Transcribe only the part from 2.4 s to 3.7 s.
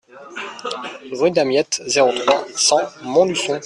cent Montluçon